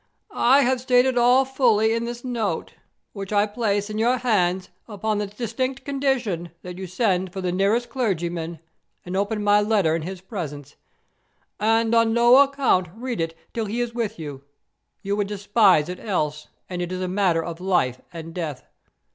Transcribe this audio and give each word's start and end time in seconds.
"'I 0.31 0.61
have 0.63 0.81
stated 0.81 1.15
all 1.15 1.45
fully 1.45 1.93
in 1.93 2.05
this 2.05 2.25
note, 2.25 2.73
which 3.13 3.31
I 3.31 3.45
place 3.45 3.87
in 3.87 3.99
your 3.99 4.17
hands 4.17 4.69
upon 4.87 5.19
the 5.19 5.27
distinct 5.27 5.85
condition 5.85 6.49
that 6.63 6.75
you 6.79 6.87
send 6.87 7.31
for 7.31 7.39
the 7.39 7.51
nearest 7.51 7.87
clergyman, 7.89 8.57
and 9.05 9.15
open 9.15 9.43
my 9.43 9.61
letter 9.61 9.95
in 9.95 10.01
his 10.01 10.19
presence, 10.19 10.75
and 11.59 11.93
on 11.93 12.15
no 12.15 12.37
account 12.37 12.87
read 12.95 13.21
it 13.21 13.37
till 13.53 13.67
he 13.67 13.79
is 13.79 13.93
with 13.93 14.17
you; 14.17 14.43
you 15.03 15.15
would 15.15 15.27
despise 15.27 15.87
it 15.87 15.99
else, 15.99 16.47
and 16.67 16.81
it 16.81 16.91
is 16.91 17.01
a 17.03 17.07
matter 17.07 17.43
of 17.43 17.61
life 17.61 18.01
and 18.11 18.33
death. 18.33 18.65